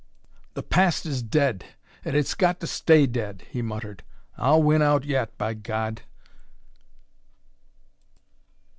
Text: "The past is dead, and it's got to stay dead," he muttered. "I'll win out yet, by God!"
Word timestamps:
"The 0.55 0.63
past 0.63 1.05
is 1.05 1.21
dead, 1.21 1.63
and 2.03 2.15
it's 2.15 2.33
got 2.33 2.59
to 2.61 2.65
stay 2.65 3.05
dead," 3.05 3.43
he 3.51 3.61
muttered. 3.61 4.01
"I'll 4.35 4.63
win 4.63 4.81
out 4.81 5.03
yet, 5.05 5.37
by 5.37 5.53
God!" 5.53 6.01